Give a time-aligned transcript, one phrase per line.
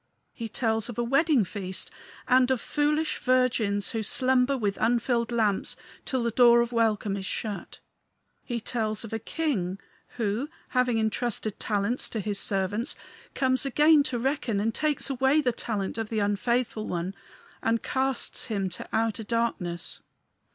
[0.33, 1.91] He tells of a wedding feast,
[2.27, 7.25] and of foolish virgins who slumber with unfilled lamps till the door of welcome is
[7.27, 7.77] shut.
[8.43, 9.79] He tells of a king,
[10.17, 12.95] who, having intrusted talents to his servants,
[13.35, 17.13] comes again to reckon, and takes away the talent of the unfaithful one
[17.61, 20.01] and casts him to outer darkness.